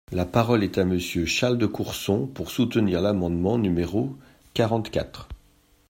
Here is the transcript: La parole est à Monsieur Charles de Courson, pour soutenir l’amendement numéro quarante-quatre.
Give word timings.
La 0.11 0.25
parole 0.25 0.63
est 0.63 0.79
à 0.79 0.83
Monsieur 0.83 1.25
Charles 1.27 1.59
de 1.59 1.67
Courson, 1.67 2.25
pour 2.25 2.49
soutenir 2.49 3.03
l’amendement 3.03 3.59
numéro 3.59 4.15
quarante-quatre. 4.55 5.27